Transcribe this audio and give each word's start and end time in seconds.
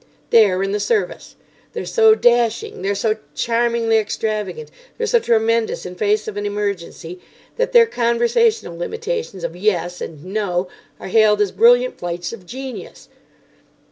They're 0.31 0.63
in 0.63 0.71
the 0.71 0.79
Service; 0.79 1.35
they're 1.73 1.85
so 1.85 2.15
dashing; 2.15 2.81
they're 2.81 2.95
so 2.95 3.17
charmingly 3.35 3.99
extravagant; 3.99 4.71
they're 4.97 5.05
so 5.05 5.19
tremendous 5.19 5.85
in 5.85 5.93
face 5.93 6.27
of 6.27 6.37
an 6.37 6.45
emergency 6.47 7.19
that 7.57 7.71
their 7.71 7.85
conversational 7.85 8.75
limitations 8.75 9.43
of 9.43 9.55
"Yes" 9.55 10.01
and 10.01 10.25
"No" 10.25 10.67
are 10.99 11.09
hailed 11.09 11.39
as 11.39 11.51
brilliant 11.51 11.99
flights 11.99 12.33
of 12.33 12.47
genius. 12.47 13.09